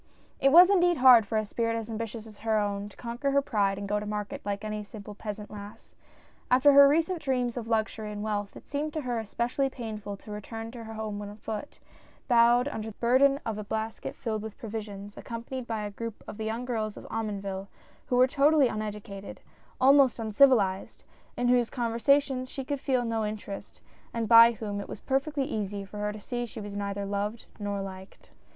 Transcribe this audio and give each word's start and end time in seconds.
It 0.39 0.51
was 0.51 0.71
indeed 0.71 0.97
hard 0.97 1.27
for 1.27 1.37
a 1.37 1.45
spirit 1.45 1.75
as 1.77 1.87
ambitious 1.87 2.25
as 2.25 2.39
her 2.39 2.57
own, 2.57 2.89
to 2.89 2.97
conquer 2.97 3.29
her 3.29 3.41
pride 3.43 3.77
and 3.77 3.87
go 3.87 3.99
to 3.99 4.05
market 4.07 4.41
like 4.43 4.65
any 4.65 4.81
simple 4.81 5.13
peasant 5.13 5.51
lass; 5.51 5.93
after 6.49 6.73
her 6.73 6.87
recent 6.87 7.19
dreams 7.21 7.55
of 7.55 7.67
luxury 7.67 8.11
and 8.11 8.23
wealth 8.23 8.55
it 8.55 8.65
seemed 8.67 8.93
to 8.93 9.01
her 9.01 9.19
especially 9.19 9.69
painful 9.69 10.17
to 10.17 10.31
return 10.31 10.71
to 10.71 10.85
her 10.85 10.95
home 10.95 11.21
on 11.21 11.35
foot— 11.37 11.77
bowed 12.27 12.67
under 12.67 12.89
the 12.89 12.95
burden 12.97 13.39
of 13.45 13.59
a 13.59 13.63
basket 13.63 14.15
filled 14.15 14.41
with 14.41 14.57
provisions— 14.57 15.17
accompanied 15.17 15.67
by 15.67 15.83
a 15.83 15.91
group 15.91 16.23
of 16.27 16.37
the 16.37 16.45
young 16.45 16.65
girls 16.65 16.97
of 16.97 17.05
Omonville 17.11 17.67
who 18.07 18.15
were 18.15 18.25
totally 18.25 18.67
uneducated— 18.69 19.39
almost 19.79 20.17
uncivilized— 20.17 21.03
in 21.37 21.47
whose 21.47 21.69
conversa 21.69 22.19
tion 22.19 22.45
she 22.45 22.65
could 22.65 22.81
feel 22.81 23.05
no 23.05 23.23
interest, 23.23 23.81
and 24.15 24.27
by 24.27 24.53
whom 24.53 24.81
it 24.81 24.89
was 24.89 24.99
perfectly 24.99 25.45
easy 25.45 25.85
for 25.85 25.99
her 25.99 26.11
to 26.11 26.19
see 26.19 26.47
she 26.47 26.59
was 26.59 26.75
neither 26.75 27.05
loved 27.05 27.45
nor 27.59 27.83
liked. 27.83 28.31